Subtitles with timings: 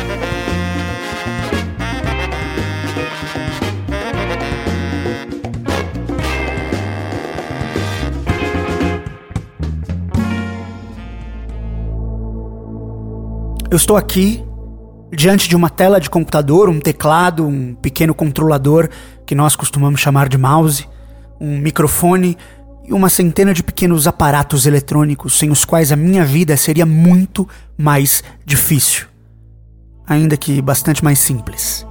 [13.71, 14.43] Eu estou aqui
[15.11, 18.89] diante de uma tela de computador, um teclado, um pequeno controlador
[19.27, 20.89] que nós costumamos chamar de mouse,
[21.39, 22.35] um microfone
[22.83, 27.47] e uma centena de pequenos aparatos eletrônicos sem os quais a minha vida seria muito
[27.77, 29.05] mais difícil,
[30.07, 31.85] ainda que bastante mais simples.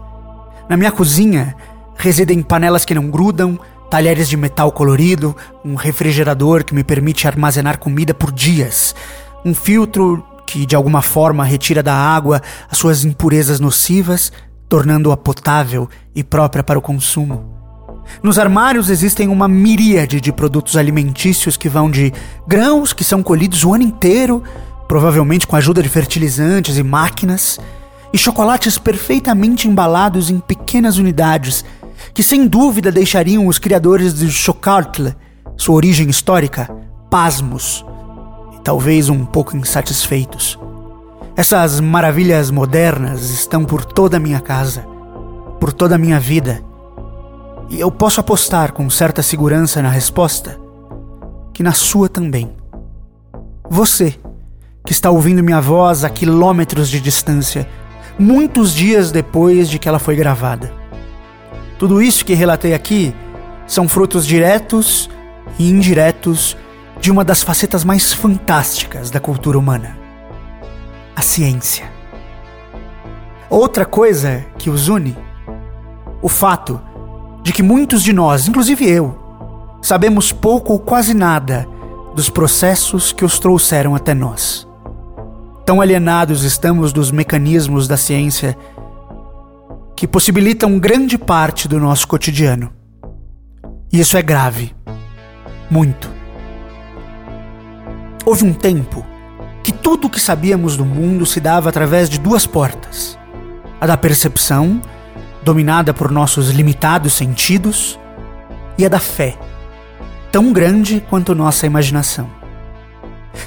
[0.68, 1.54] Na minha cozinha
[1.94, 3.56] residem panelas que não grudam,
[3.88, 5.34] talheres de metal colorido,
[5.64, 8.96] um refrigerador que me permite armazenar comida por dias,
[9.44, 14.32] um filtro que de alguma forma retira da água as suas impurezas nocivas,
[14.66, 17.54] tornando-a potável e própria para o consumo.
[18.22, 22.14] Nos armários existem uma miríade de produtos alimentícios que vão de
[22.46, 24.42] grãos que são colhidos o ano inteiro,
[24.88, 27.60] provavelmente com a ajuda de fertilizantes e máquinas,
[28.10, 31.62] e chocolates perfeitamente embalados em pequenas unidades
[32.14, 35.14] que sem dúvida deixariam os criadores de chocolat,
[35.58, 36.70] sua origem histórica,
[37.10, 37.84] pasmos
[38.68, 40.58] talvez um pouco insatisfeitos.
[41.34, 44.82] Essas maravilhas modernas estão por toda a minha casa,
[45.58, 46.62] por toda a minha vida.
[47.70, 50.60] E eu posso apostar com certa segurança na resposta
[51.54, 52.52] que na sua também.
[53.70, 54.14] Você,
[54.84, 57.66] que está ouvindo minha voz a quilômetros de distância,
[58.18, 60.70] muitos dias depois de que ela foi gravada.
[61.78, 63.14] Tudo isso que relatei aqui
[63.66, 65.08] são frutos diretos
[65.58, 66.54] e indiretos
[67.00, 69.96] de uma das facetas mais fantásticas da cultura humana:
[71.14, 71.90] a ciência.
[73.50, 75.16] Outra coisa que os une,
[76.20, 76.80] o fato
[77.42, 79.16] de que muitos de nós, inclusive eu,
[79.80, 81.66] sabemos pouco ou quase nada
[82.14, 84.66] dos processos que os trouxeram até nós.
[85.64, 88.56] Tão alienados estamos dos mecanismos da ciência
[89.94, 92.72] que possibilitam grande parte do nosso cotidiano.
[93.92, 94.74] E isso é grave.
[95.70, 96.17] Muito.
[98.24, 99.04] Houve um tempo
[99.62, 103.18] que tudo o que sabíamos do mundo se dava através de duas portas:
[103.80, 104.80] a da percepção,
[105.42, 107.98] dominada por nossos limitados sentidos,
[108.76, 109.36] e a da fé,
[110.32, 112.28] tão grande quanto nossa imaginação.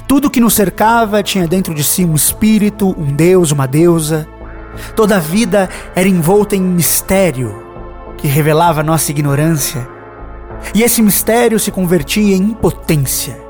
[0.06, 4.28] Tudo que nos cercava tinha dentro de si um espírito, um deus, uma deusa.
[4.96, 7.62] Toda a vida era envolta em mistério
[8.16, 9.86] que revelava nossa ignorância,
[10.74, 13.41] e esse mistério se convertia em impotência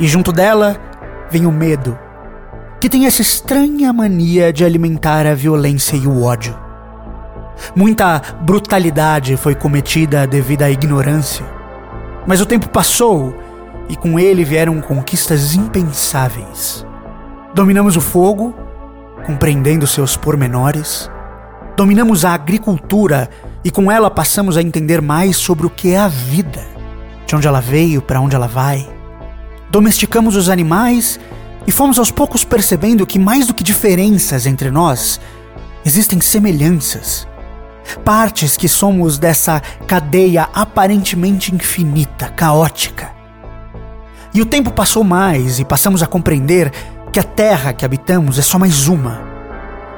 [0.00, 0.80] e junto dela
[1.30, 1.96] vem o medo,
[2.80, 6.58] que tem essa estranha mania de alimentar a violência e o ódio.
[7.76, 11.44] Muita brutalidade foi cometida devido à ignorância,
[12.26, 13.34] mas o tempo passou
[13.90, 16.86] e com ele vieram conquistas impensáveis.
[17.54, 18.54] Dominamos o fogo,
[19.26, 21.10] compreendendo seus pormenores,
[21.76, 23.28] dominamos a agricultura
[23.62, 26.64] e com ela passamos a entender mais sobre o que é a vida,
[27.26, 28.99] de onde ela veio, para onde ela vai
[29.70, 31.18] domesticamos os animais
[31.66, 35.20] e fomos aos poucos percebendo que, mais do que diferenças entre nós,
[35.84, 37.26] existem semelhanças,
[38.04, 43.12] partes que somos dessa cadeia aparentemente infinita, caótica.
[44.32, 46.70] E o tempo passou mais e passamos a compreender
[47.12, 49.20] que a terra que habitamos é só mais uma,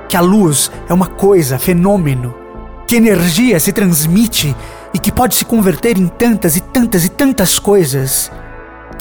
[0.09, 2.35] que a luz é uma coisa, fenômeno,
[2.87, 4.55] que energia se transmite
[4.93, 8.31] e que pode se converter em tantas e tantas e tantas coisas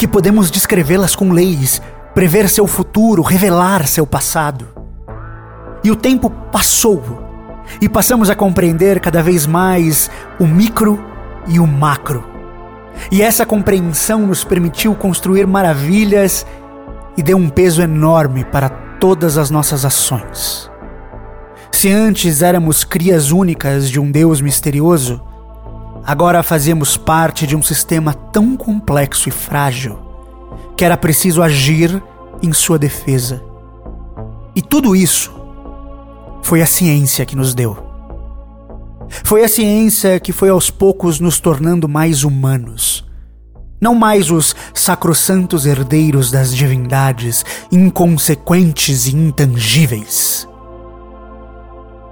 [0.02, 1.80] que podemos descrevê-las com leis,
[2.12, 4.66] prever seu futuro, revelar seu passado.
[5.84, 7.00] E o tempo passou
[7.80, 10.10] e passamos a compreender cada vez mais
[10.40, 11.00] o micro
[11.46, 12.24] e o macro.
[13.12, 16.44] E essa compreensão nos permitiu construir maravilhas
[17.16, 20.68] e deu um peso enorme para todas as nossas ações.
[21.70, 25.22] Se antes éramos crias únicas de um Deus misterioso,
[26.04, 29.98] agora fazíamos parte de um sistema tão complexo e frágil
[30.76, 32.02] que era preciso agir
[32.42, 33.42] em sua defesa.
[34.54, 35.32] E tudo isso
[36.42, 37.76] foi a ciência que nos deu.
[39.24, 43.04] Foi a ciência que foi aos poucos nos tornando mais humanos.
[43.80, 50.48] Não mais os sacrossantos herdeiros das divindades, inconsequentes e intangíveis.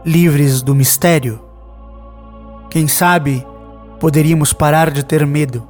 [0.05, 1.41] Livres do mistério,
[2.71, 3.47] quem sabe
[4.01, 5.69] poderíamos parar de ter medo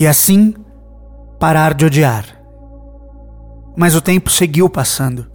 [0.00, 0.54] e assim
[1.38, 2.24] parar de odiar.
[3.76, 5.30] Mas o tempo seguiu passando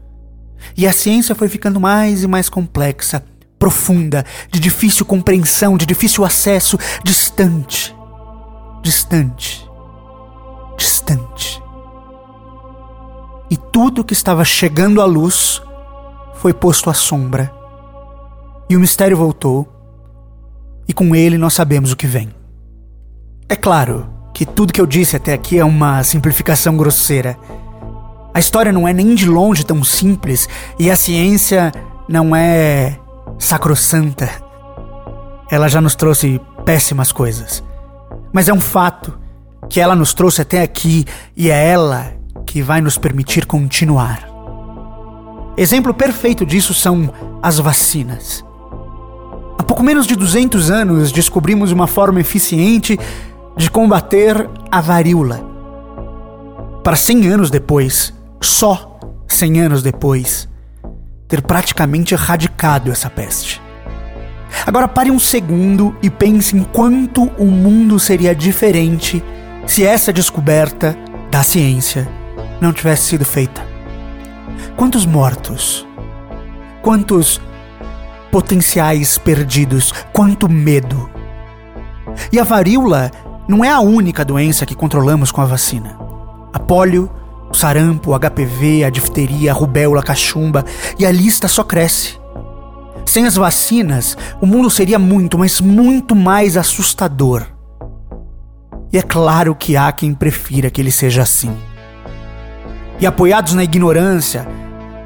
[0.75, 3.23] e a ciência foi ficando mais e mais complexa,
[3.59, 7.95] profunda, de difícil compreensão, de difícil acesso, distante,
[8.81, 9.69] distante,
[10.77, 11.61] distante.
[13.49, 15.61] E tudo que estava chegando à luz
[16.35, 17.53] foi posto à sombra.
[18.69, 19.80] E o mistério voltou,
[20.87, 22.29] e com ele nós sabemos o que vem.
[23.47, 27.37] É claro que tudo que eu disse até aqui é uma simplificação grosseira
[28.33, 30.47] a história não é nem de longe tão simples
[30.79, 31.71] e a ciência
[32.07, 32.97] não é
[33.37, 34.29] sacrossanta.
[35.49, 37.61] Ela já nos trouxe péssimas coisas.
[38.31, 39.19] Mas é um fato
[39.69, 41.05] que ela nos trouxe até aqui
[41.35, 42.13] e é ela
[42.45, 44.29] que vai nos permitir continuar.
[45.57, 47.13] Exemplo perfeito disso são
[47.43, 48.45] as vacinas.
[49.81, 52.99] Pouco menos de 200 anos descobrimos uma forma eficiente
[53.57, 55.43] de combater a varíola.
[56.83, 60.47] Para 100 anos depois, só 100 anos depois,
[61.27, 63.59] ter praticamente erradicado essa peste.
[64.67, 69.23] Agora pare um segundo e pense em quanto o mundo seria diferente
[69.65, 70.95] se essa descoberta
[71.31, 72.07] da ciência
[72.61, 73.65] não tivesse sido feita.
[74.75, 75.87] Quantos mortos?
[76.83, 77.41] Quantos
[78.31, 79.93] potenciais perdidos?
[80.13, 81.09] Quanto medo?
[82.31, 83.11] E a varíola
[83.47, 85.97] não é a única doença que controlamos com a vacina.
[86.53, 87.09] A polio
[87.51, 90.65] o sarampo, o HPV, a difteria, a rubéola, a cachumba,
[90.97, 92.17] e a lista só cresce.
[93.05, 97.45] Sem as vacinas, o mundo seria muito, mas muito mais assustador.
[98.91, 101.55] E é claro que há quem prefira que ele seja assim.
[102.99, 104.47] E apoiados na ignorância,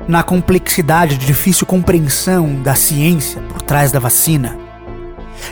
[0.08, 4.58] na complexidade de difícil compreensão da ciência por trás da vacina,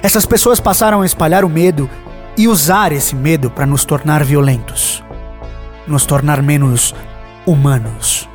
[0.02, 1.90] essas pessoas passaram a espalhar o medo
[2.38, 5.04] e usar esse medo para nos tornar violentos
[5.88, 6.96] nos tornar menos
[7.46, 8.30] humanos.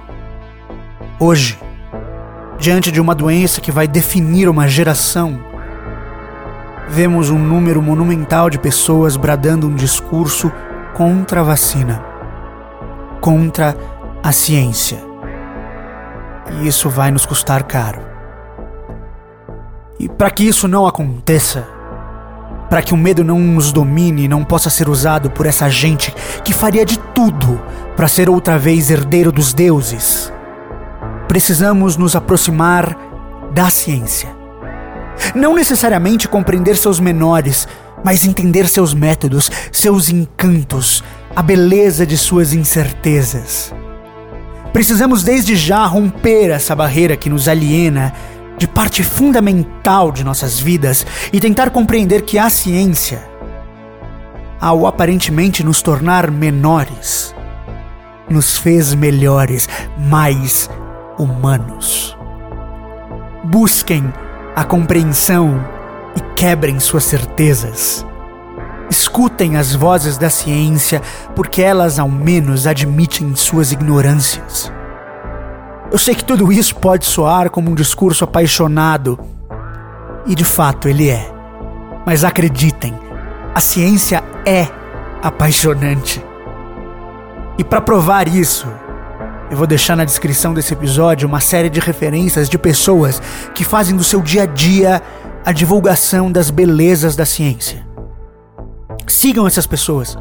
[1.18, 1.58] Hoje,
[2.58, 5.38] diante de uma doença que vai definir uma geração,
[6.88, 10.52] vemos um número monumental de pessoas bradando um discurso
[10.94, 12.02] contra a vacina,
[13.20, 13.76] contra
[14.22, 15.07] a ciência.
[16.50, 18.00] E isso vai nos custar caro.
[19.98, 21.66] E para que isso não aconteça,
[22.70, 26.14] para que o medo não nos domine e não possa ser usado por essa gente
[26.44, 27.60] que faria de tudo
[27.96, 30.32] para ser outra vez herdeiro dos deuses.
[31.26, 32.96] Precisamos nos aproximar
[33.52, 34.28] da ciência.
[35.34, 37.66] Não necessariamente compreender seus menores,
[38.04, 41.02] mas entender seus métodos, seus encantos,
[41.34, 43.72] a beleza de suas incertezas.
[44.72, 48.12] Precisamos desde já romper essa barreira que nos aliena
[48.58, 53.22] de parte fundamental de nossas vidas e tentar compreender que a ciência,
[54.60, 57.34] ao aparentemente nos tornar menores,
[58.28, 60.68] nos fez melhores, mais
[61.18, 62.16] humanos.
[63.44, 64.12] Busquem
[64.54, 65.64] a compreensão
[66.16, 68.04] e quebrem suas certezas.
[68.90, 71.02] Escutem as vozes da ciência,
[71.36, 74.72] porque elas ao menos admitem suas ignorâncias.
[75.90, 79.18] Eu sei que tudo isso pode soar como um discurso apaixonado,
[80.26, 81.30] e de fato ele é.
[82.06, 82.94] Mas acreditem,
[83.54, 84.68] a ciência é
[85.22, 86.24] apaixonante.
[87.58, 88.66] E para provar isso,
[89.50, 93.20] Eu vou deixar na descrição desse episódio uma série de referências de pessoas
[93.54, 95.02] que fazem do seu dia a dia
[95.44, 97.87] a divulgação das belezas da ciência.
[99.08, 100.16] Sigam essas pessoas.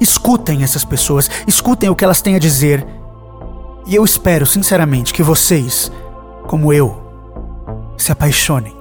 [0.00, 2.86] Escutem essas pessoas, escutem o que elas têm a dizer.
[3.86, 5.90] E eu espero, sinceramente, que vocês,
[6.46, 7.02] como eu,
[7.96, 8.76] se apaixonem.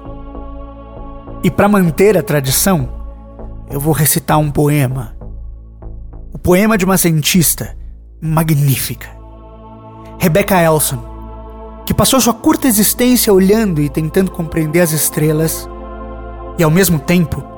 [1.44, 2.89] E para manter a tradição,
[3.70, 5.15] eu vou recitar um poema.
[6.34, 7.77] O poema de uma cientista
[8.20, 9.08] magnífica.
[10.20, 11.04] Rebecca Elson,
[11.86, 15.70] que passou sua curta existência olhando e tentando compreender as estrelas
[16.58, 17.54] e ao mesmo tempo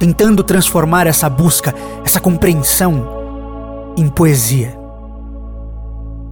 [0.00, 4.74] tentando transformar essa busca, essa compreensão em poesia.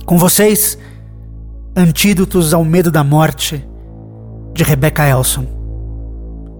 [0.06, 0.78] Com vocês,
[1.76, 3.62] Antídotos ao Medo da Morte,
[4.54, 5.46] de Rebecca Elson.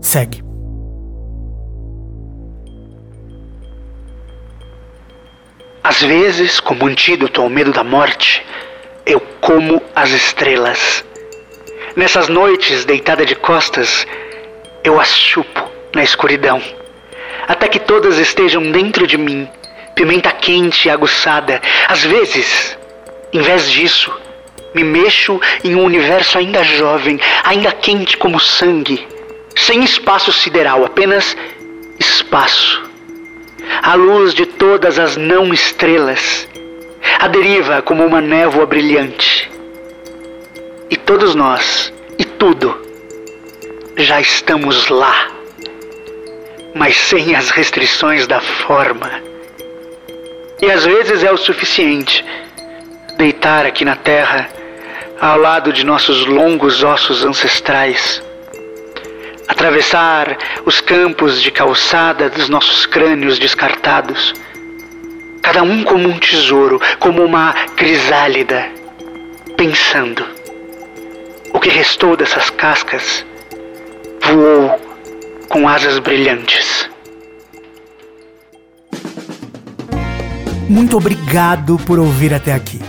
[0.03, 0.45] Segue.
[5.83, 8.45] Às vezes, como antídoto ao medo da morte,
[9.07, 11.03] eu como as estrelas.
[11.97, 14.07] Nessas noites, deitada de costas,
[14.85, 16.61] eu as chupo na escuridão,
[17.49, 19.49] até que todas estejam dentro de mim,
[19.95, 21.61] pimenta quente e aguçada.
[21.89, 22.79] Às vezes,
[23.33, 24.13] em vez disso,
[24.75, 29.09] me mexo em um universo ainda jovem, ainda quente como sangue,
[29.57, 31.37] sem espaço sideral, apenas
[31.99, 32.87] espaço
[33.83, 36.49] a luz de todas as não estrelas,
[37.19, 39.51] a deriva como uma névoa brilhante.
[40.91, 42.77] E todos nós, e tudo,
[43.97, 45.29] já estamos lá,
[46.75, 49.11] mas sem as restrições da forma.
[50.61, 52.25] E às vezes é o suficiente
[53.17, 54.49] deitar aqui na terra,
[55.21, 58.23] ao lado de nossos longos ossos ancestrais
[59.49, 64.35] atravessar os campos de calçada dos nossos crânios descartados,
[65.43, 68.69] cada um como um tesouro, como uma crisálida,
[69.57, 70.25] pensando.
[71.53, 73.25] O que restou dessas cascas
[74.21, 74.88] voou
[75.49, 76.89] com asas brilhantes.
[80.69, 82.81] Muito obrigado por ouvir até aqui.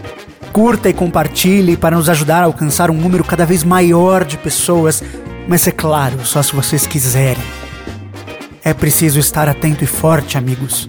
[0.51, 5.01] Curta e compartilhe para nos ajudar a alcançar um número cada vez maior de pessoas
[5.50, 7.44] mas é claro, só se vocês quiserem.
[8.63, 10.88] É preciso estar atento e forte, amigos.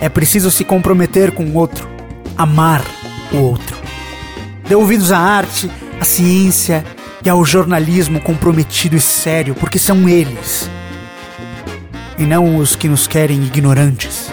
[0.00, 1.88] É preciso se comprometer com o outro,
[2.38, 2.80] amar
[3.32, 3.76] o outro.
[4.68, 5.68] Dê ouvidos à arte,
[6.00, 6.84] à ciência
[7.26, 10.70] e ao jornalismo comprometido e sério, porque são eles.
[12.16, 14.30] E não os que nos querem ignorantes,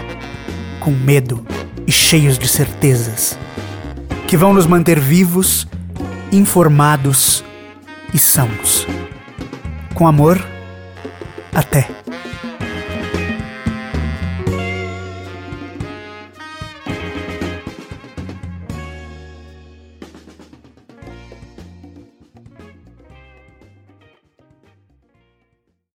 [0.80, 1.44] com medo
[1.88, 3.36] e cheios de certezas,
[4.28, 5.68] que vão nos manter vivos,
[6.32, 7.44] informados
[8.14, 8.86] e sãos.
[9.96, 10.40] Com amor,
[11.52, 12.03] até.